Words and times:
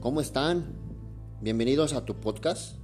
¿Cómo 0.00 0.20
están? 0.20 0.64
Bienvenidos 1.40 1.92
a 1.92 2.04
tu 2.04 2.14
podcast. 2.14 2.76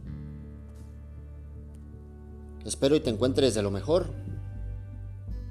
Espero 2.65 2.97
y 2.97 3.01
te 3.01 3.09
encuentres 3.09 3.55
de 3.55 3.63
lo 3.63 3.71
mejor. 3.71 4.11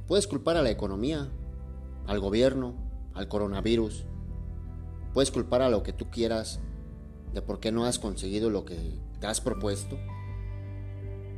Puedes 0.07 0.27
culpar 0.27 0.57
a 0.57 0.61
la 0.61 0.69
economía, 0.69 1.29
al 2.05 2.19
gobierno, 2.19 2.75
al 3.13 3.27
coronavirus. 3.27 4.05
Puedes 5.13 5.31
culpar 5.31 5.61
a 5.61 5.69
lo 5.69 5.83
que 5.83 5.93
tú 5.93 6.11
quieras 6.11 6.59
de 7.33 7.41
por 7.41 7.59
qué 7.59 7.71
no 7.71 7.85
has 7.85 7.97
conseguido 7.97 8.49
lo 8.49 8.65
que 8.65 8.99
te 9.19 9.27
has 9.27 9.41
propuesto, 9.41 9.97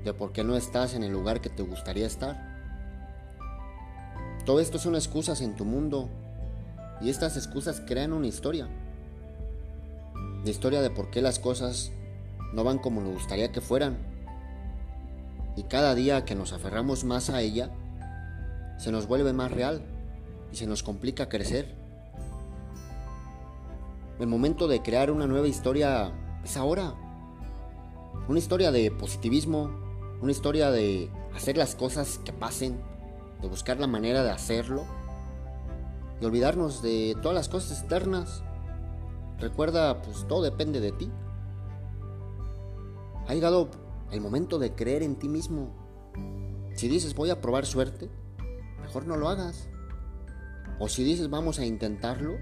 de 0.04 0.14
por 0.14 0.34
qué 0.34 0.44
no 0.44 0.56
estás 0.58 0.96
en 0.96 1.04
el 1.04 1.14
lugar 1.14 1.40
que 1.40 1.50
te 1.50 1.64
gustaría 1.64 2.08
estar. 2.08 2.56
Todo 4.46 4.60
esto 4.60 4.80
son 4.80 4.96
excusas 4.96 5.42
en 5.42 5.56
tu 5.56 5.66
mundo 5.66 6.10
y 7.02 7.10
estas 7.10 7.38
excusas 7.38 7.82
crean 7.86 8.14
una 8.14 8.28
historia 8.28 8.68
la 10.46 10.52
historia 10.52 10.82
de 10.84 10.92
por 10.92 11.10
qué 11.10 11.24
las 11.24 11.40
cosas 11.40 11.92
no 12.54 12.64
van 12.64 12.78
como 12.78 13.02
nos 13.02 13.14
gustaría 13.14 13.52
que 13.52 13.62
fueran. 13.62 13.98
Y 15.58 15.64
cada 15.64 15.96
día 15.96 16.24
que 16.24 16.36
nos 16.36 16.54
aferramos 16.54 17.04
más 17.04 17.32
a 17.32 17.42
ella, 17.42 17.72
se 18.78 18.92
nos 18.92 19.08
vuelve 19.08 19.34
más 19.34 19.52
real 19.52 19.82
y 20.54 20.56
se 20.56 20.68
nos 20.68 20.84
complica 20.84 21.30
crecer. 21.30 21.74
El 24.20 24.28
momento 24.28 24.68
de 24.68 24.84
crear 24.84 25.10
una 25.10 25.26
nueva 25.26 25.48
historia 25.48 26.12
es 26.44 26.58
ahora. 26.58 26.94
Una 28.28 28.38
historia 28.38 28.72
de 28.72 28.92
positivismo, 28.92 29.72
una 30.22 30.32
historia 30.32 30.70
de 30.70 31.10
hacer 31.36 31.58
las 31.58 31.74
cosas 31.74 32.20
que 32.24 32.34
pasen, 32.34 32.78
de 33.42 33.48
buscar 33.48 33.80
la 33.80 33.88
manera 33.88 34.24
de 34.24 34.30
hacerlo 34.30 34.86
y 36.20 36.26
olvidarnos 36.26 36.82
de 36.82 37.16
todas 37.22 37.36
las 37.36 37.50
cosas 37.50 37.80
externas 37.80 38.44
Recuerda, 39.40 40.02
pues 40.02 40.26
todo 40.28 40.44
depende 40.44 40.80
de 40.80 40.92
ti. 40.92 41.12
Ha 43.28 43.34
llegado 43.34 43.70
el 44.12 44.22
momento 44.22 44.60
de 44.60 44.76
creer 44.76 45.04
en 45.04 45.18
ti 45.18 45.28
mismo. 45.28 45.76
Si 46.76 46.88
dices 46.88 47.16
voy 47.16 47.30
a 47.32 47.42
probar 47.42 47.66
suerte, 47.66 48.10
mejor 48.82 49.08
no 49.08 49.18
lo 49.18 49.28
hagas. 49.28 49.70
O 50.80 50.88
si 50.88 51.04
dices 51.04 51.30
vamos 51.30 51.60
a 51.60 51.66
intentarlo, 51.66 52.38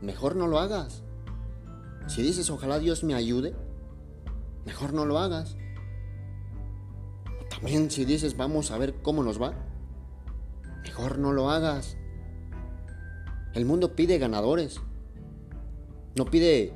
mejor 0.00 0.36
no 0.36 0.46
lo 0.46 0.58
hagas. 0.58 1.02
Si 2.06 2.22
dices 2.22 2.50
ojalá 2.50 2.78
Dios 2.78 3.02
me 3.02 3.14
ayude, 3.14 3.54
mejor 4.64 4.92
no 4.92 5.06
lo 5.06 5.18
hagas. 5.18 5.56
También 7.50 7.90
si 7.90 8.04
dices 8.04 8.36
vamos 8.36 8.70
a 8.70 8.78
ver 8.78 9.02
cómo 9.02 9.24
nos 9.24 9.42
va, 9.42 9.54
mejor 10.84 11.18
no 11.18 11.32
lo 11.32 11.50
hagas. 11.50 11.96
El 13.54 13.66
mundo 13.66 13.94
pide 13.94 14.18
ganadores. 14.18 14.80
No 16.16 16.26
pide 16.26 16.72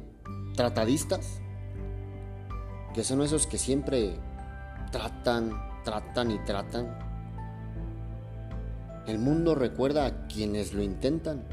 tratadistas, 0.54 1.40
que 2.94 3.04
son 3.04 3.22
esos 3.22 3.46
que 3.46 3.58
siempre 3.58 4.18
tratan, 4.90 5.52
tratan 5.84 6.30
y 6.30 6.38
tratan. 6.40 6.98
El 9.06 9.18
mundo 9.18 9.54
recuerda 9.54 10.06
a 10.06 10.26
quienes 10.26 10.72
lo 10.74 10.82
intentan, 10.82 11.44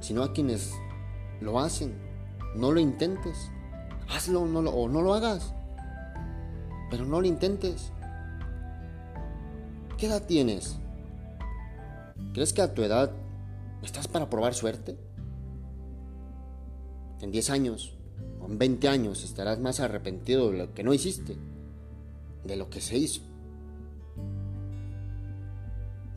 sino 0.00 0.22
a 0.22 0.32
quienes 0.32 0.72
lo 1.40 1.58
hacen. 1.60 1.94
No 2.54 2.72
lo 2.72 2.80
intentes. 2.80 3.50
Hazlo 4.08 4.46
no 4.46 4.60
o 4.60 4.88
no 4.88 5.02
lo 5.02 5.14
hagas. 5.14 5.52
Pero 6.90 7.04
no 7.04 7.20
lo 7.20 7.26
intentes. 7.26 7.92
¿Qué 9.98 10.06
edad 10.06 10.22
tienes? 10.26 10.78
¿Crees 12.32 12.52
que 12.52 12.62
a 12.62 12.72
tu 12.72 12.82
edad 12.82 13.12
estás 13.82 14.08
para 14.08 14.28
probar 14.28 14.54
suerte? 14.54 14.96
En 17.20 17.30
10 17.30 17.50
años 17.50 17.96
o 18.40 18.46
en 18.46 18.58
20 18.58 18.88
años 18.88 19.24
estarás 19.24 19.58
más 19.58 19.80
arrepentido 19.80 20.50
de 20.50 20.58
lo 20.58 20.74
que 20.74 20.82
no 20.82 20.92
hiciste, 20.92 21.36
de 22.44 22.56
lo 22.56 22.68
que 22.70 22.80
se 22.80 22.98
hizo. 22.98 23.22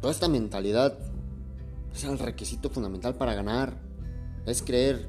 Toda 0.01 0.13
esta 0.13 0.29
mentalidad 0.29 0.97
es 1.93 2.03
el 2.03 2.19
requisito 2.19 2.69
fundamental 2.69 3.15
para 3.15 3.33
ganar. 3.33 3.73
Es 4.45 4.61
creer 4.61 5.07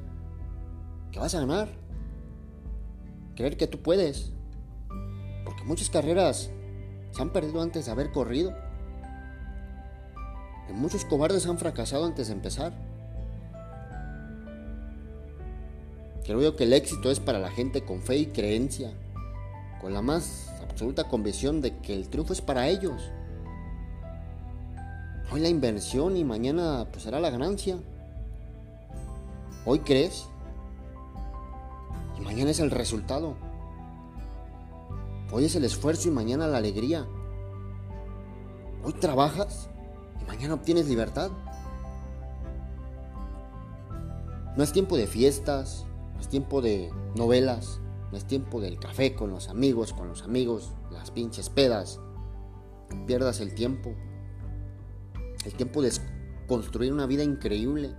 que 1.11 1.19
vas 1.19 1.33
a 1.35 1.39
ganar. 1.39 1.69
Creer 3.35 3.55
que 3.55 3.67
tú 3.67 3.81
puedes. 3.81 4.33
Porque 5.45 5.63
muchas 5.63 5.89
carreras 5.89 6.51
se 7.11 7.21
han 7.21 7.31
perdido 7.31 7.61
antes 7.61 7.85
de 7.85 7.91
haber 7.91 8.11
corrido. 8.11 8.53
Muchos 10.73 11.05
cobardes 11.05 11.45
han 11.45 11.57
fracasado 11.57 12.05
antes 12.05 12.27
de 12.27 12.33
empezar. 12.33 12.73
Creo 16.25 16.55
que 16.55 16.63
el 16.63 16.73
éxito 16.73 17.11
es 17.11 17.19
para 17.19 17.39
la 17.39 17.51
gente 17.51 17.83
con 17.83 18.01
fe 18.01 18.17
y 18.17 18.25
creencia, 18.27 18.91
con 19.81 19.93
la 19.93 20.01
más 20.01 20.49
absoluta 20.61 21.09
convicción 21.09 21.61
de 21.61 21.77
que 21.77 21.93
el 21.93 22.09
triunfo 22.09 22.33
es 22.33 22.41
para 22.41 22.67
ellos. 22.67 23.11
Hoy 25.31 25.39
la 25.41 25.49
inversión 25.49 26.15
y 26.17 26.23
mañana 26.23 26.87
pues 26.91 27.03
será 27.03 27.19
la 27.19 27.29
ganancia. 27.29 27.77
Hoy 29.65 29.79
crees 29.79 30.27
y 32.17 32.21
mañana 32.21 32.51
es 32.51 32.59
el 32.59 32.71
resultado. 32.71 33.35
Hoy 35.31 35.45
es 35.45 35.55
el 35.55 35.63
esfuerzo 35.63 36.09
y 36.09 36.11
mañana 36.11 36.47
la 36.47 36.57
alegría. 36.57 37.07
Hoy 38.83 38.93
trabajas 38.93 39.69
y 40.21 40.25
mañana 40.25 40.53
obtienes 40.53 40.87
libertad. 40.87 41.31
No 44.55 44.63
es 44.63 44.71
tiempo 44.71 44.97
de 44.97 45.07
fiestas, 45.07 45.85
es 46.19 46.27
tiempo 46.27 46.61
de 46.61 46.91
novelas, 47.15 47.79
no 48.11 48.17
es 48.17 48.25
tiempo 48.25 48.59
del 48.59 48.79
café 48.79 49.15
con 49.15 49.31
los 49.31 49.47
amigos, 49.47 49.93
con 49.93 50.07
los 50.07 50.23
amigos, 50.23 50.73
las 50.91 51.11
pinches 51.11 51.49
pedas. 51.49 51.99
pierdas 53.07 53.39
el 53.39 53.55
tiempo. 53.55 53.95
El 55.45 55.53
tiempo 55.53 55.81
de 55.81 55.91
construir 56.47 56.91
una 56.91 57.05
vida 57.05 57.23
increíble. 57.23 57.95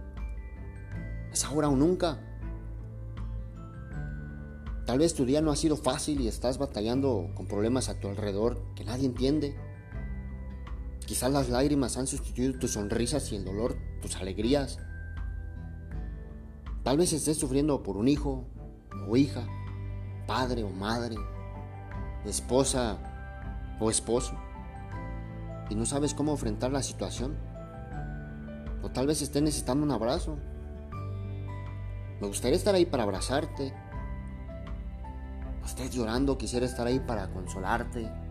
Es 1.33 1.45
ahora 1.45 1.69
o 1.69 1.77
nunca. 1.77 2.21
Tal 4.85 4.99
vez 4.99 5.15
tu 5.15 5.25
día 5.25 5.41
no 5.41 5.51
ha 5.51 5.57
sido 5.57 5.77
fácil 5.77 6.21
y 6.21 6.29
estás 6.29 6.59
batallando 6.59 7.31
con 7.35 7.47
problemas 7.47 7.89
a 7.89 7.99
tu 7.99 8.09
alrededor 8.09 8.61
que 8.75 8.85
nadie 8.85 9.07
entiende. 9.07 9.57
Quizás 11.13 11.31
las 11.31 11.51
lágrimas 11.51 11.99
han 11.99 12.07
sustituido 12.07 12.59
tus 12.59 12.73
sonrisas 12.73 13.31
y 13.33 13.37
el 13.37 13.45
dolor 13.45 13.77
tus 14.01 14.17
alegrías. 14.17 14.79
Tal 16.85 16.97
vez 16.97 17.13
estés 17.13 17.37
sufriendo 17.37 17.83
por 17.83 17.99
un 17.99 18.09
hijo 18.09 18.47
o 19.07 19.15
hija, 19.15 19.47
padre 20.27 20.65
o 20.65 20.71
madre, 20.71 21.17
esposa 22.25 22.97
o 23.79 23.91
esposo, 23.91 24.33
y 25.69 25.75
no 25.75 25.85
sabes 25.85 26.15
cómo 26.15 26.33
enfrentar 26.33 26.73
la 26.73 26.83
situación. 26.83 27.37
O 28.83 28.89
tal 28.89 29.07
vez 29.07 29.21
estés 29.21 29.43
necesitando 29.43 29.85
un 29.85 29.91
abrazo. 29.91 30.39
Me 32.23 32.27
gustaría 32.27 32.57
estar 32.57 32.75
ahí 32.75 32.87
para 32.87 33.03
abrazarte. 33.03 33.75
O 35.63 35.67
estés 35.67 35.91
llorando, 35.91 36.39
quisiera 36.39 36.65
estar 36.65 36.87
ahí 36.87 37.01
para 37.01 37.31
consolarte. 37.35 38.22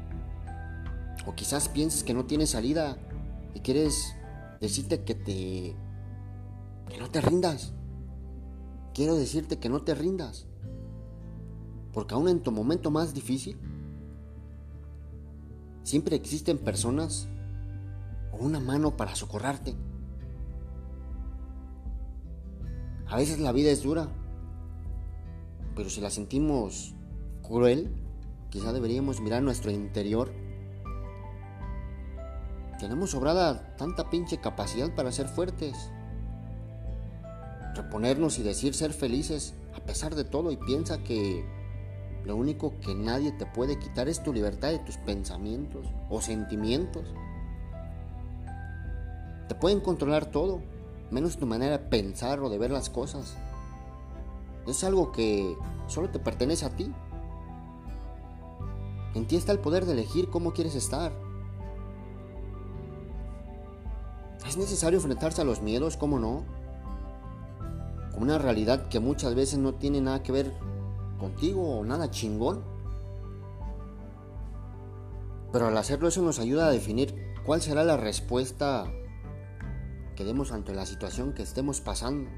O 1.26 1.36
quizás 1.36 1.70
pienses 1.70 2.04
que 2.04 2.14
no 2.14 2.26
tienes 2.26 2.52
salida 2.52 2.98
y 3.54 3.60
quieres 3.60 4.16
decirte 4.60 5.04
que 5.04 5.16
te 5.16 5.76
que 6.90 6.98
no 7.00 7.10
te 7.10 7.22
rindas 7.22 7.74
quiero 8.94 9.16
decirte 9.16 9.60
que 9.60 9.70
no 9.70 9.82
te 9.82 9.96
rindas. 9.96 10.48
Porque 11.94 12.14
aún 12.14 12.30
en 12.30 12.42
tu 12.42 12.52
momento 12.52 12.92
más 12.92 13.14
difícil, 13.14 13.58
siempre 15.84 16.16
existen 16.16 16.58
personas 16.58 17.28
o 18.32 18.38
una 18.38 18.60
mano 18.60 18.96
para 18.96 19.16
socorrarte. 19.16 19.76
A 23.08 23.18
veces 23.18 23.40
la 23.40 23.52
vida 23.52 23.72
es 23.72 23.84
dura, 23.84 24.08
pero 25.76 25.90
si 25.90 26.00
la 26.00 26.10
sentimos 26.10 26.96
cruel, 27.42 27.94
quizá 28.50 28.72
deberíamos 28.72 29.20
mirar 29.20 29.44
nuestro 29.44 29.70
interior. 29.70 30.32
Tenemos 32.82 33.12
sobrada 33.12 33.74
tanta 33.78 34.10
pinche 34.10 34.42
capacidad 34.42 34.94
para 34.94 35.14
ser 35.14 35.30
fuertes 35.30 35.92
reponernos 37.76 38.40
y 38.40 38.44
decir 38.44 38.74
ser 38.74 38.92
felices 38.92 39.54
a 39.76 39.80
pesar 39.80 40.16
de 40.16 40.24
todo 40.24 40.52
y 40.52 40.58
piensa 40.58 41.04
que 41.04 41.46
lo 42.26 42.36
único 42.36 42.74
que 42.82 42.94
nadie 42.94 43.32
te 43.32 43.46
puede 43.46 43.80
quitar 43.80 44.08
es 44.08 44.24
tu 44.24 44.34
libertad 44.34 44.70
de 44.70 44.80
tus 44.80 44.98
pensamientos 44.98 45.88
o 46.10 46.22
sentimientos. 46.22 47.06
Te 49.48 49.56
pueden 49.56 49.80
controlar 49.80 50.26
todo, 50.26 50.62
menos 51.10 51.38
tu 51.38 51.46
manera 51.46 51.78
de 51.78 51.86
pensar 51.86 52.40
o 52.40 52.50
de 52.50 52.58
ver 52.58 52.72
las 52.72 52.90
cosas. 52.90 53.38
Es 54.68 54.84
algo 54.84 55.12
que 55.12 55.56
solo 55.88 56.10
te 56.10 56.20
pertenece 56.20 56.66
a 56.66 56.76
ti. 56.76 56.92
En 59.16 59.28
ti 59.28 59.36
está 59.36 59.52
el 59.52 59.60
poder 59.60 59.86
de 59.86 59.94
elegir 59.94 60.30
cómo 60.30 60.54
quieres 60.54 60.76
estar. 60.76 61.12
Es 64.52 64.58
necesario 64.58 64.98
enfrentarse 64.98 65.40
a 65.40 65.46
los 65.46 65.62
miedos, 65.62 65.96
¿cómo 65.96 66.20
no? 66.20 66.44
como 68.12 68.26
una 68.26 68.38
realidad 68.38 68.90
que 68.90 69.00
muchas 69.00 69.34
veces 69.34 69.58
no 69.58 69.76
tiene 69.76 70.02
nada 70.02 70.24
que 70.24 70.34
ver 70.34 70.52
contigo 71.18 71.80
o 71.80 71.86
nada 71.86 72.12
chingón. 72.12 72.62
Pero 75.54 75.68
al 75.68 75.78
hacerlo 75.78 76.10
eso 76.10 76.22
nos 76.22 76.38
ayuda 76.40 76.68
a 76.68 76.70
definir 76.70 77.16
cuál 77.46 77.62
será 77.62 77.86
la 77.86 77.96
respuesta 77.96 78.92
que 80.18 80.26
demos 80.26 80.52
ante 80.52 80.76
la 80.76 80.86
situación 80.86 81.32
que 81.32 81.44
estemos 81.44 81.80
pasando. 81.80 82.30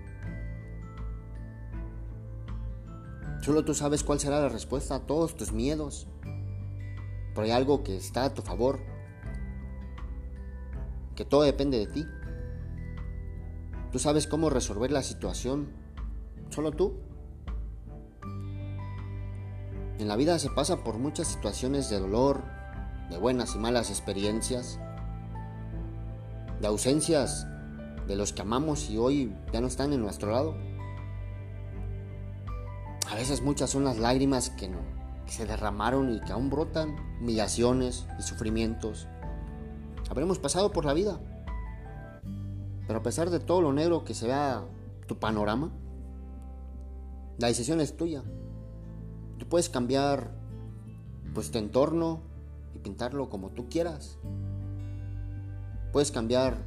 Solo 3.41 3.65
tú 3.65 3.73
sabes 3.73 4.03
cuál 4.03 4.19
será 4.19 4.39
la 4.39 4.49
respuesta 4.49 4.93
a 4.93 5.07
todos 5.07 5.35
tus 5.35 5.51
miedos. 5.51 6.05
Pero 6.21 7.41
hay 7.41 7.49
algo 7.49 7.83
que 7.83 7.97
está 7.97 8.25
a 8.25 8.33
tu 8.35 8.43
favor. 8.43 8.92
Que 11.15 11.25
todo 11.25 11.43
depende 11.43 11.77
de 11.79 11.87
ti. 11.87 12.05
Tú 13.91 13.99
sabes 13.99 14.27
cómo 14.27 14.49
resolver 14.49 14.91
la 14.91 15.03
situación. 15.03 15.69
Solo 16.49 16.71
tú. 16.71 16.93
En 19.99 20.07
la 20.07 20.15
vida 20.15 20.39
se 20.39 20.49
pasa 20.49 20.83
por 20.83 20.97
muchas 20.97 21.27
situaciones 21.27 21.89
de 21.89 21.99
dolor, 21.99 22.43
de 23.09 23.17
buenas 23.17 23.55
y 23.55 23.59
malas 23.59 23.89
experiencias, 23.89 24.79
de 26.59 26.67
ausencias 26.67 27.47
de 28.07 28.15
los 28.15 28.33
que 28.33 28.41
amamos 28.41 28.89
y 28.89 28.97
hoy 28.97 29.35
ya 29.51 29.61
no 29.61 29.67
están 29.67 29.93
en 29.93 30.01
nuestro 30.01 30.31
lado. 30.31 30.57
A 33.11 33.15
veces 33.15 33.41
muchas 33.41 33.69
son 33.69 33.83
las 33.83 33.97
lágrimas 33.99 34.49
que, 34.49 34.67
no, 34.67 34.79
se 35.27 35.45
derramaron 35.45 36.13
y 36.13 36.19
que 36.21 36.31
aún 36.31 36.49
brotan, 36.49 36.95
humillaciones 37.21 38.07
y 38.19 38.23
sufrimientos. 38.23 39.07
Habremos 40.13 40.37
pasado 40.37 40.71
por 40.71 40.85
la 40.85 40.93
vida, 40.93 41.19
pero 42.85 42.99
a 42.99 43.01
pesar 43.01 43.31
de 43.31 43.39
todo 43.39 43.61
lo 43.61 43.73
negro 43.73 44.03
que 44.03 44.13
se 44.13 44.27
vea 44.27 44.63
tu 45.07 45.17
panorama, 45.17 45.71
la 47.39 47.47
decisión 47.47 47.81
es 47.81 47.97
tuya. 47.97 48.21
Tú 49.39 49.47
puedes 49.49 49.69
cambiar 49.69 50.29
pues 51.33 51.49
tu 51.49 51.57
entorno 51.57 52.21
y 52.75 52.77
pintarlo 52.77 53.27
como 53.27 53.49
tú 53.49 53.69
quieras. 53.69 54.19
Puedes 55.91 56.11
cambiar 56.11 56.57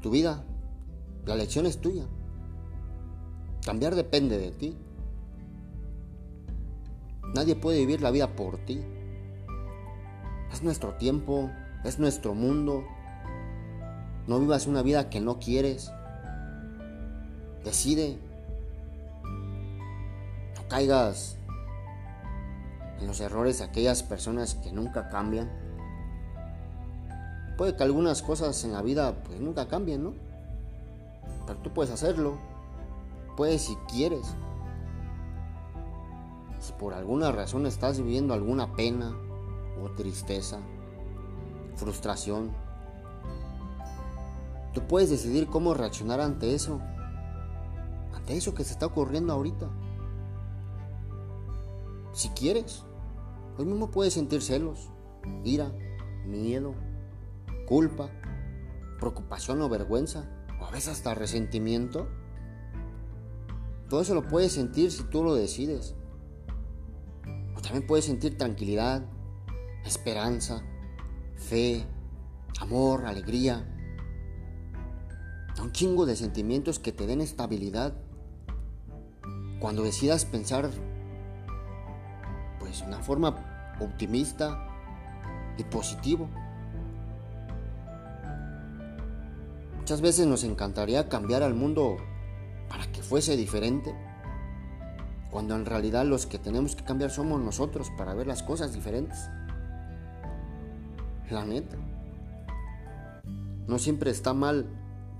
tu 0.00 0.10
vida. 0.10 0.44
La 1.26 1.34
elección 1.34 1.66
es 1.66 1.80
tuya. 1.80 2.08
Cambiar 3.64 3.94
depende 3.94 4.36
de 4.36 4.50
ti. 4.50 4.76
Nadie 7.36 7.54
puede 7.54 7.78
vivir 7.78 8.02
la 8.02 8.10
vida 8.10 8.34
por 8.34 8.58
ti. 8.58 8.80
Es 10.54 10.62
nuestro 10.62 10.94
tiempo, 10.94 11.50
es 11.82 11.98
nuestro 11.98 12.32
mundo. 12.32 12.84
No 14.28 14.38
vivas 14.38 14.68
una 14.68 14.82
vida 14.82 15.10
que 15.10 15.20
no 15.20 15.40
quieres. 15.40 15.90
Decide. 17.64 18.16
No 20.54 20.68
caigas 20.68 21.38
en 23.00 23.08
los 23.08 23.18
errores 23.18 23.58
de 23.58 23.64
aquellas 23.64 24.04
personas 24.04 24.54
que 24.54 24.70
nunca 24.70 25.08
cambian. 25.08 25.50
Puede 27.58 27.74
que 27.74 27.82
algunas 27.82 28.22
cosas 28.22 28.62
en 28.62 28.74
la 28.74 28.82
vida 28.82 29.24
pues 29.24 29.40
nunca 29.40 29.66
cambien, 29.66 30.04
¿no? 30.04 30.12
Pero 31.48 31.58
tú 31.62 31.70
puedes 31.70 31.92
hacerlo. 31.92 32.38
Puedes 33.36 33.62
si 33.62 33.74
quieres. 33.92 34.36
Si 36.60 36.72
por 36.74 36.94
alguna 36.94 37.32
razón 37.32 37.66
estás 37.66 37.98
viviendo 37.98 38.34
alguna 38.34 38.76
pena 38.76 39.16
o 39.82 39.90
tristeza, 39.90 40.58
frustración, 41.76 42.50
tú 44.72 44.86
puedes 44.86 45.10
decidir 45.10 45.46
cómo 45.46 45.74
reaccionar 45.74 46.20
ante 46.20 46.54
eso. 46.54 46.80
Ante 48.14 48.36
eso 48.36 48.54
que 48.54 48.64
se 48.64 48.72
está 48.72 48.86
ocurriendo 48.86 49.32
ahorita. 49.32 49.68
Si 52.12 52.28
quieres, 52.30 52.84
hoy 53.58 53.66
mismo 53.66 53.90
puedes 53.90 54.14
sentir 54.14 54.40
celos, 54.42 54.90
ira, 55.44 55.72
miedo, 56.24 56.74
culpa, 57.66 58.10
preocupación 58.98 59.60
o 59.62 59.68
vergüenza, 59.68 60.30
o 60.60 60.64
a 60.64 60.70
veces 60.70 60.92
hasta 60.92 61.14
resentimiento. 61.14 62.08
Todo 63.88 64.00
eso 64.00 64.14
lo 64.14 64.26
puedes 64.26 64.52
sentir 64.52 64.90
si 64.90 65.02
tú 65.04 65.22
lo 65.22 65.34
decides. 65.34 65.94
O 67.56 67.60
también 67.60 67.86
puedes 67.86 68.04
sentir 68.04 68.38
tranquilidad, 68.38 69.04
esperanza, 69.84 70.62
fe, 71.36 71.84
amor, 72.60 73.06
alegría. 73.06 73.64
Un 75.60 75.72
chingo 75.72 76.06
de 76.06 76.16
sentimientos 76.16 76.78
que 76.78 76.92
te 76.92 77.06
den 77.06 77.20
estabilidad. 77.20 77.94
Cuando 79.60 79.82
decidas 79.82 80.24
pensar, 80.24 80.70
pues, 82.58 82.82
una 82.82 83.02
forma 83.02 83.76
optimista 83.80 84.68
y 85.56 85.64
positivo. 85.64 86.28
Muchas 89.78 90.00
veces 90.00 90.26
nos 90.26 90.44
encantaría 90.44 91.08
cambiar 91.08 91.42
al 91.42 91.54
mundo 91.54 91.96
para 92.68 92.90
que 92.90 93.02
fuese 93.02 93.36
diferente, 93.36 93.94
cuando 95.30 95.54
en 95.54 95.66
realidad 95.66 96.04
los 96.04 96.26
que 96.26 96.38
tenemos 96.38 96.74
que 96.74 96.84
cambiar 96.84 97.10
somos 97.10 97.40
nosotros 97.40 97.90
para 97.96 98.14
ver 98.14 98.26
las 98.26 98.42
cosas 98.42 98.72
diferentes. 98.72 99.28
La 101.34 101.44
neta. 101.44 101.76
No 103.66 103.80
siempre 103.80 104.12
está 104.12 104.34
mal 104.34 104.66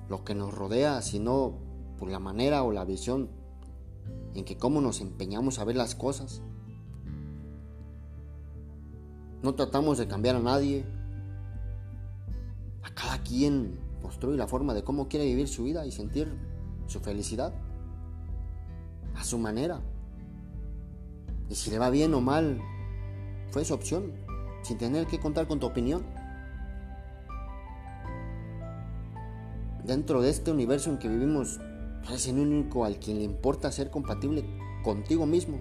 lo 0.09 0.25
que 0.25 0.37
nos 0.37 0.55
rodea, 0.55 1.03
sino 1.03 1.59
por 1.99 2.09
la 2.09 2.21
manera 2.21 2.63
o 2.63 2.71
la 2.71 2.85
visión 2.85 3.31
en 4.35 4.45
que 4.45 4.57
cómo 4.57 4.81
nos 4.81 5.01
empeñamos 5.01 5.59
a 5.59 5.65
ver 5.65 5.75
las 5.75 5.97
cosas. 5.97 6.41
No 9.43 9.57
tratamos 9.57 9.99
de 9.99 10.07
cambiar 10.07 10.37
a 10.37 10.39
nadie. 10.41 10.85
A 12.85 12.95
cada 12.95 13.19
quien 13.25 13.81
construye 14.01 14.37
la 14.37 14.47
forma 14.47 14.73
de 14.73 14.85
cómo 14.85 15.09
quiere 15.09 15.27
vivir 15.27 15.49
su 15.49 15.65
vida 15.65 15.85
y 15.85 15.91
sentir 15.91 16.33
su 16.87 17.01
felicidad 17.01 17.53
a 19.17 19.25
su 19.25 19.37
manera. 19.37 19.81
Y 21.51 21.57
si 21.57 21.73
le 21.73 21.79
va 21.81 21.91
bien 21.91 22.15
o 22.15 22.21
mal, 22.21 22.61
fue 23.51 23.65
su 23.65 23.75
opción, 23.75 24.24
sin 24.65 24.79
tener 24.79 25.07
que 25.07 25.21
contar 25.21 25.47
con 25.47 25.61
tu 25.61 25.67
opinión. 25.67 26.05
Dentro 29.85 30.23
de 30.23 30.31
este 30.31 30.51
universo 30.51 30.91
en 30.91 30.99
que 30.99 31.09
vivimos, 31.09 31.61
es 32.13 32.27
el 32.27 32.39
único 32.39 32.85
al 32.85 32.99
quien 32.99 33.19
le 33.19 33.25
importa 33.25 33.71
ser 33.71 33.91
compatible 33.91 34.45
contigo 34.83 35.27
mismo. 35.27 35.59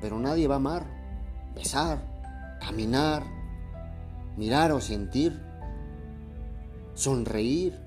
Pero 0.00 0.18
nadie 0.18 0.48
va 0.48 0.54
a 0.54 0.56
amar, 0.56 0.86
besar, 1.54 2.58
caminar, 2.60 3.24
mirar 4.36 4.72
o 4.72 4.80
sentir 4.80 5.40
sonreír 6.94 7.78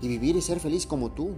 y 0.00 0.08
vivir 0.08 0.36
y 0.36 0.42
ser 0.42 0.58
feliz 0.58 0.86
como 0.86 1.12
tú. 1.12 1.36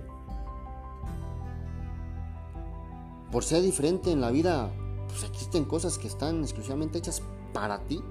Por 3.30 3.44
ser 3.44 3.62
diferente 3.62 4.10
en 4.10 4.20
la 4.20 4.30
vida, 4.30 4.70
pues 5.14 5.30
existen 5.30 5.64
cosas 5.64 5.96
que 5.96 6.08
están 6.08 6.42
exclusivamente 6.42 6.98
hechas 6.98 7.22
para 7.52 7.78
ti 7.86 8.02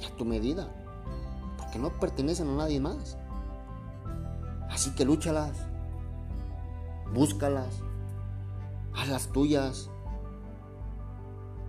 y 0.00 0.04
a 0.06 0.16
tu 0.16 0.24
medida, 0.24 0.72
porque 1.58 1.78
no 1.78 1.90
pertenecen 2.00 2.48
a 2.48 2.56
nadie 2.56 2.80
más. 2.80 3.18
Así 4.70 4.94
que 4.94 5.04
lúchalas, 5.04 5.58
búscalas, 7.12 7.82
hazlas 8.94 9.30
tuyas 9.30 9.90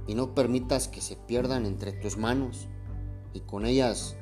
y 0.07 0.15
no 0.15 0.33
permitas 0.33 0.87
que 0.87 1.01
se 1.01 1.17
pierdan 1.17 1.65
entre 1.65 1.91
tus 1.91 2.15
manos 2.15 2.69
y 3.33 3.41
con 3.41 3.65
ellas 3.65 4.15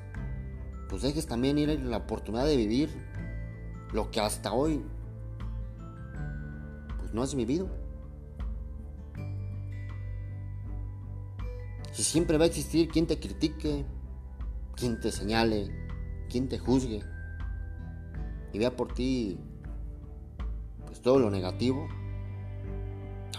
pues 0.89 1.03
dejes 1.03 1.27
también 1.27 1.59
ir 1.59 1.79
la 1.81 1.97
oportunidad 1.97 2.45
de 2.45 2.57
vivir 2.57 2.89
lo 3.93 4.09
que 4.09 4.21
hasta 4.21 4.53
hoy 4.53 4.83
pues 6.97 7.13
no 7.13 7.21
has 7.21 7.35
vivido. 7.35 7.84
Si 11.95 12.03
siempre 12.03 12.37
va 12.37 12.43
a 12.43 12.47
existir 12.47 12.89
quien 12.89 13.07
te 13.07 13.21
critique, 13.21 13.85
quien 14.75 14.99
te 14.99 15.13
señale, 15.13 15.71
quien 16.29 16.49
te 16.49 16.59
juzgue 16.59 17.01
y 18.51 18.59
vea 18.59 18.75
por 18.75 18.93
ti 18.93 19.39
pues 20.85 21.01
todo 21.01 21.19
lo 21.19 21.31
negativo, 21.31 21.87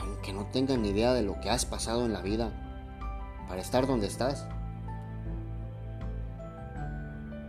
aunque 0.01 0.33
no 0.33 0.47
tengan 0.47 0.81
ni 0.81 0.89
idea 0.89 1.13
de 1.13 1.23
lo 1.23 1.39
que 1.39 1.51
has 1.51 1.67
pasado 1.67 2.07
en 2.07 2.15
la 2.15 2.23
vida 2.23 2.51
para 3.47 3.61
estar 3.61 3.87
donde 3.87 4.07
estás. 4.07 4.49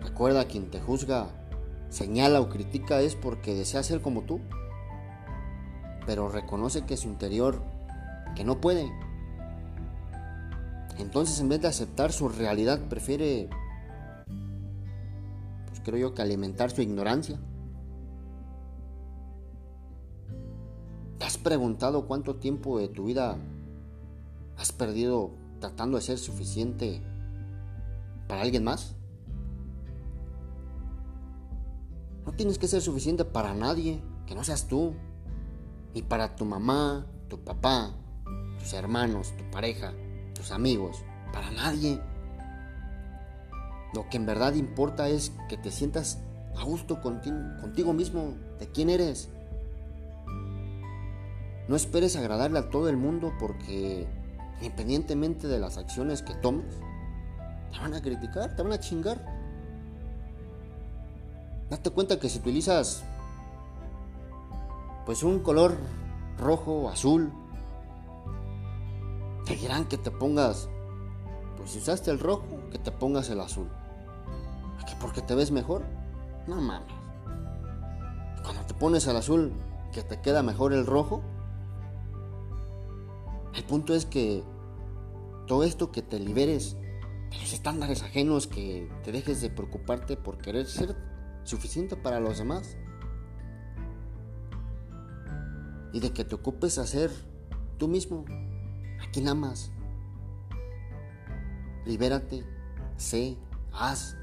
Recuerda, 0.01 0.43
quien 0.43 0.69
te 0.69 0.81
juzga, 0.81 1.29
señala 1.89 2.41
o 2.41 2.49
critica 2.49 2.99
es 2.99 3.15
porque 3.15 3.55
desea 3.55 3.81
ser 3.81 4.01
como 4.01 4.23
tú, 4.23 4.41
pero 6.05 6.27
reconoce 6.27 6.85
que 6.85 6.97
su 6.97 7.07
interior, 7.07 7.63
que 8.35 8.43
no 8.43 8.59
puede. 8.59 8.91
Entonces 11.00 11.39
en 11.39 11.50
vez 11.50 11.62
de 11.62 11.68
aceptar 11.68 12.12
su 12.12 12.27
realidad, 12.30 12.80
prefiere, 12.89 13.50
pues 15.68 15.80
creo 15.84 15.98
yo 15.98 16.13
que 16.13 16.22
alimentar 16.22 16.72
su 16.72 16.82
ignorancia. 16.82 17.39
¿Te 21.20 21.25
has 21.25 21.38
preguntado 21.38 22.08
cuánto 22.08 22.36
tiempo 22.36 22.80
de 22.80 22.88
tu 22.88 23.06
vida 23.06 23.38
has 24.58 24.72
perdido 24.72 25.32
tratando 25.60 25.98
de 25.98 26.04
ser 26.04 26.18
suficiente 26.18 27.01
para 28.27 28.42
alguien 28.42 28.63
más? 28.63 28.96
No 32.25 32.34
tienes 32.34 32.58
que 32.58 32.68
ser 32.68 32.82
suficiente 32.82 33.24
para 33.24 33.54
nadie, 33.54 34.01
que 34.25 34.36
no 34.36 34.44
seas 34.44 34.68
tú, 34.68 34.94
ni 35.94 36.01
para 36.01 36.36
tu 36.36 36.44
mamá, 36.44 37.08
tu 37.30 37.39
papá, 37.39 37.96
tus 38.60 38.74
hermanos, 38.74 39.34
tu 39.38 39.50
pareja 39.50 39.94
tus 40.38 40.51
amigos, 40.51 41.03
para 41.34 41.51
nadie. 41.51 42.00
Lo 43.94 44.08
que 44.10 44.17
en 44.17 44.25
verdad 44.25 44.53
importa 44.53 45.10
es 45.10 45.32
que 45.50 45.58
te 45.58 45.72
sientas 45.72 46.20
a 46.56 46.63
gusto 46.63 47.01
contigo, 47.01 47.94
mismo, 47.94 48.36
de 48.60 48.67
quién 48.67 48.89
eres. 48.89 49.29
No 51.67 51.75
esperes 51.75 52.15
agradarle 52.15 52.60
a 52.60 52.70
todo 52.70 52.89
el 52.89 52.98
mundo 52.98 53.34
porque 53.39 54.08
independientemente 54.62 55.48
de 55.48 55.60
las 55.60 55.77
acciones 55.77 56.22
que 56.22 56.34
tomes, 56.36 56.65
te 57.72 57.79
van 57.79 57.94
a 57.94 58.01
criticar, 58.01 58.56
te 58.56 58.63
van 58.63 58.72
a 58.72 58.79
chingar. 58.79 59.24
Date 61.70 61.89
cuenta 61.89 62.20
que 62.20 62.29
si 62.29 62.39
utilizas 62.39 63.03
pues 65.06 65.24
un 65.24 65.39
color 65.39 65.77
rojo 66.38 66.89
azul, 66.89 67.32
te 69.48 69.56
dirán 69.56 69.86
que 69.86 69.98
te 69.98 70.12
pongas, 70.12 70.68
pues 71.56 71.72
si 71.72 71.80
usaste 71.80 72.12
el 72.12 72.20
rojo, 72.20 72.44
que 72.70 72.80
te 72.80 72.92
pongas 72.92 73.30
el 73.30 73.39
azul. 73.39 73.70
¿Que 74.86 74.94
porque 75.00 75.22
te 75.22 75.36
ves 75.36 75.51
mejor? 75.51 75.86
No 76.48 76.60
mames. 76.62 76.94
Cuando 78.44 78.66
te 78.68 78.74
pones 78.74 79.08
el 79.08 79.16
azul, 79.16 79.54
que 79.94 80.04
te 80.04 80.20
queda 80.20 80.44
mejor 80.44 80.74
el 80.74 80.86
rojo. 80.86 81.22
El 83.54 83.63
punto 83.63 83.94
es 83.94 84.06
que 84.06 84.44
todo 85.46 85.63
esto 85.63 85.92
que 85.92 86.01
te 86.01 86.20
liberes 86.20 86.75
de 87.32 87.38
los 87.39 87.54
estándares 87.54 88.04
ajenos, 88.04 88.48
que 88.48 88.89
te 89.04 89.13
dejes 89.13 89.42
de 89.42 89.50
preocuparte 89.50 90.18
por 90.18 90.38
querer 90.38 90.66
ser 90.66 90.96
suficiente 91.44 91.96
para 91.96 92.20
los 92.20 92.38
demás. 92.38 92.77
Y 95.94 96.01
de 96.01 96.12
que 96.12 96.25
te 96.25 96.36
ocupes 96.36 96.77
a 96.77 96.86
ser 96.86 97.12
tú 97.77 97.88
mismo, 97.88 98.25
a 99.01 99.12
quien 99.12 99.27
amas. 99.27 99.72
Libérate, 101.86 102.44
sé, 102.98 103.38
haz 103.72 104.18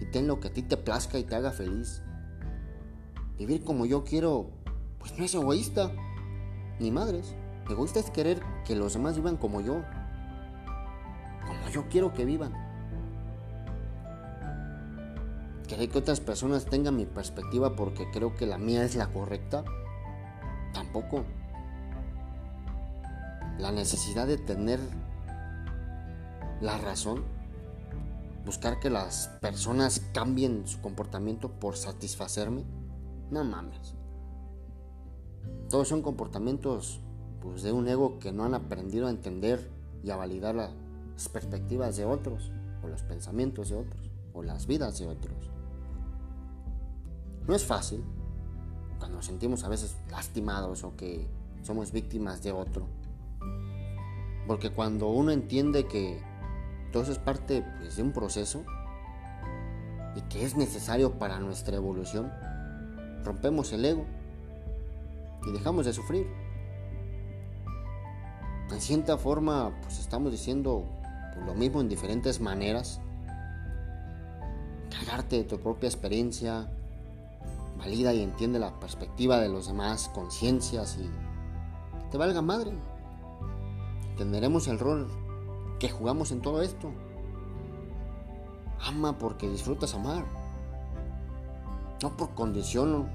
y 0.00 0.06
ten 0.06 0.26
lo 0.26 0.40
que 0.40 0.48
a 0.48 0.52
ti 0.52 0.62
te 0.62 0.76
plazca 0.76 1.18
y 1.18 1.24
te 1.24 1.34
haga 1.34 1.52
feliz. 1.52 2.02
Vivir 3.38 3.64
como 3.64 3.86
yo 3.86 4.04
quiero, 4.04 4.50
pues 4.98 5.16
no 5.18 5.24
es 5.24 5.34
egoísta, 5.34 5.92
ni 6.78 6.90
madres. 6.90 7.34
Egoísta 7.68 8.00
es 8.00 8.10
querer 8.10 8.40
que 8.64 8.76
los 8.76 8.92
demás 8.94 9.16
vivan 9.16 9.36
como 9.36 9.60
yo, 9.60 9.82
como 11.46 11.68
yo 11.72 11.88
quiero 11.88 12.12
que 12.12 12.24
vivan. 12.24 12.52
Querer 15.68 15.88
que 15.88 15.98
otras 15.98 16.20
personas 16.20 16.66
tengan 16.66 16.96
mi 16.96 17.06
perspectiva 17.06 17.74
porque 17.76 18.10
creo 18.12 18.34
que 18.34 18.46
la 18.46 18.58
mía 18.58 18.84
es 18.84 18.94
la 18.94 19.06
correcta, 19.06 19.64
tampoco. 20.74 21.24
La 23.58 23.70
necesidad 23.72 24.26
de 24.26 24.38
tener 24.38 24.80
la 26.60 26.78
razón, 26.78 27.24
buscar 28.44 28.80
que 28.80 28.90
las 28.90 29.28
personas 29.40 30.00
cambien 30.12 30.66
su 30.66 30.80
comportamiento 30.80 31.50
por 31.50 31.76
satisfacerme, 31.76 32.64
no 33.30 33.44
mames. 33.44 33.94
Todos 35.68 35.88
son 35.88 36.02
comportamientos 36.02 37.00
pues, 37.40 37.62
de 37.62 37.72
un 37.72 37.88
ego 37.88 38.18
que 38.18 38.32
no 38.32 38.44
han 38.44 38.54
aprendido 38.54 39.06
a 39.06 39.10
entender 39.10 39.70
y 40.04 40.10
a 40.10 40.16
validar 40.16 40.54
las 40.54 41.28
perspectivas 41.28 41.96
de 41.96 42.04
otros, 42.04 42.50
o 42.82 42.88
los 42.88 43.02
pensamientos 43.02 43.70
de 43.70 43.76
otros, 43.76 44.10
o 44.32 44.42
las 44.42 44.66
vidas 44.66 44.98
de 44.98 45.06
otros. 45.08 45.50
No 47.46 47.54
es 47.54 47.64
fácil 47.64 48.04
cuando 48.98 49.16
nos 49.16 49.26
sentimos 49.26 49.64
a 49.64 49.68
veces 49.68 49.96
lastimados 50.10 50.84
o 50.84 50.94
que 50.96 51.26
somos 51.62 51.90
víctimas 51.90 52.42
de 52.42 52.52
otro. 52.52 52.86
Porque 54.46 54.70
cuando 54.70 55.08
uno 55.08 55.30
entiende 55.30 55.86
que 55.86 56.20
todo 56.92 57.02
eso 57.02 57.12
es 57.12 57.18
parte 57.18 57.64
pues, 57.78 57.96
de 57.96 58.02
un 58.02 58.12
proceso 58.12 58.64
y 60.14 60.20
que 60.22 60.44
es 60.44 60.56
necesario 60.56 61.18
para 61.18 61.38
nuestra 61.38 61.76
evolución, 61.76 62.30
rompemos 63.24 63.72
el 63.72 63.84
ego 63.84 64.04
y 65.46 65.52
dejamos 65.52 65.86
de 65.86 65.92
sufrir. 65.92 66.26
En 68.70 68.80
cierta 68.80 69.18
forma, 69.18 69.72
pues 69.82 69.98
estamos 69.98 70.32
diciendo 70.32 70.84
pues, 71.34 71.46
lo 71.46 71.54
mismo 71.54 71.80
en 71.80 71.88
diferentes 71.88 72.40
maneras. 72.40 73.00
Cargarte 74.90 75.36
de 75.36 75.44
tu 75.44 75.58
propia 75.58 75.88
experiencia, 75.88 76.68
valida 77.78 78.12
y 78.12 78.22
entiende 78.22 78.58
la 78.58 78.78
perspectiva 78.78 79.38
de 79.40 79.48
los 79.48 79.66
demás, 79.66 80.10
conciencias 80.14 80.98
y 80.98 81.10
te 82.10 82.18
valga 82.18 82.42
madre. 82.42 82.72
Entenderemos 84.22 84.68
el 84.68 84.78
rol 84.78 85.08
que 85.80 85.90
jugamos 85.90 86.30
en 86.30 86.42
todo 86.42 86.62
esto. 86.62 86.92
Ama 88.86 89.18
porque 89.18 89.48
disfrutas 89.48 89.96
amar. 89.96 90.24
No 92.00 92.16
por 92.16 92.32
condición, 92.36 93.10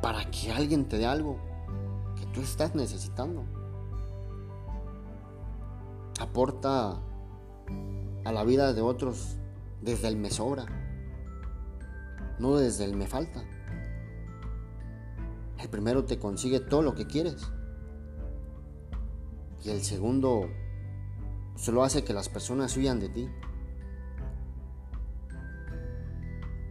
para 0.00 0.24
que 0.30 0.50
alguien 0.50 0.88
te 0.88 0.96
dé 0.96 1.04
algo 1.04 1.36
que 2.16 2.24
tú 2.32 2.40
estás 2.40 2.74
necesitando. 2.74 3.44
Aporta 6.18 6.98
a 8.24 8.32
la 8.32 8.42
vida 8.42 8.72
de 8.72 8.80
otros 8.80 9.36
desde 9.82 10.08
el 10.08 10.16
me 10.16 10.30
sobra, 10.30 10.64
no 12.38 12.56
desde 12.56 12.86
el 12.86 12.96
me 12.96 13.06
falta. 13.06 13.44
El 15.58 15.68
primero 15.68 16.06
te 16.06 16.18
consigue 16.18 16.60
todo 16.60 16.80
lo 16.80 16.94
que 16.94 17.06
quieres. 17.06 17.52
Y 19.64 19.70
el 19.70 19.82
segundo 19.82 20.48
solo 21.56 21.82
hace 21.82 22.04
que 22.04 22.12
las 22.12 22.28
personas 22.28 22.76
huyan 22.76 23.00
de 23.00 23.08
ti. 23.08 23.28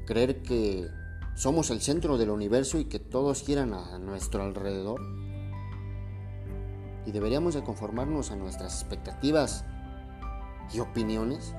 Creer 0.05 0.41
que 0.41 0.87
somos 1.35 1.69
el 1.69 1.81
centro 1.81 2.17
del 2.17 2.29
universo 2.29 2.79
y 2.79 2.85
que 2.85 2.99
todos 2.99 3.43
quieran 3.43 3.73
a 3.73 3.99
nuestro 3.99 4.43
alrededor. 4.43 5.01
Y 7.05 7.11
deberíamos 7.11 7.53
de 7.53 7.63
conformarnos 7.63 8.31
a 8.31 8.35
nuestras 8.35 8.81
expectativas 8.81 9.65
y 10.73 10.79
opiniones. 10.79 11.53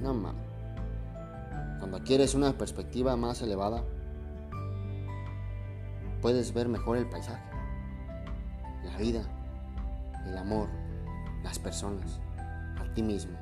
No 0.00 0.14
mames. 0.14 0.52
Cuando 1.78 2.00
quieres 2.04 2.34
una 2.34 2.52
perspectiva 2.52 3.16
más 3.16 3.42
elevada, 3.42 3.82
puedes 6.20 6.54
ver 6.54 6.68
mejor 6.68 6.96
el 6.96 7.08
paisaje, 7.08 7.42
la 8.84 8.96
vida, 8.98 9.24
el 10.26 10.36
amor, 10.38 10.68
las 11.42 11.58
personas 11.58 12.20
a 12.78 12.94
ti 12.94 13.02
mismo. 13.02 13.36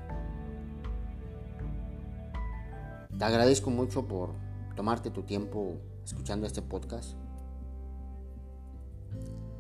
Te 3.19 3.25
agradezco 3.25 3.71
mucho 3.71 4.07
por 4.07 4.31
tomarte 4.77 5.11
tu 5.11 5.23
tiempo 5.23 5.77
escuchando 6.05 6.47
este 6.47 6.63
podcast. 6.63 7.15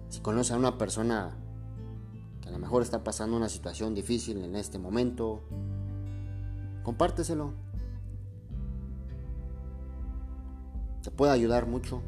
Si 0.08 0.20
conoces 0.20 0.52
a 0.52 0.56
una 0.56 0.78
persona 0.78 1.36
que 2.40 2.48
a 2.48 2.52
lo 2.52 2.58
mejor 2.58 2.82
está 2.82 3.04
pasando 3.04 3.36
una 3.36 3.48
situación 3.48 3.94
difícil 3.94 4.42
en 4.42 4.56
este 4.56 4.78
momento, 4.78 5.42
compárteselo. 6.82 7.52
Te 11.02 11.10
puede 11.10 11.32
ayudar 11.32 11.66
mucho. 11.66 12.02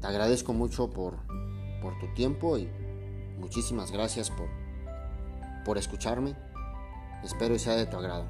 Te 0.00 0.06
agradezco 0.06 0.52
mucho 0.52 0.90
por, 0.90 1.16
por 1.82 1.98
tu 1.98 2.12
tiempo 2.14 2.56
y 2.56 2.68
Muchísimas 3.40 3.90
gracias 3.90 4.30
por, 4.30 4.48
por 5.64 5.78
escucharme. 5.78 6.36
Espero 7.24 7.54
que 7.54 7.58
sea 7.58 7.74
de 7.74 7.86
tu 7.86 7.96
agrado. 7.96 8.26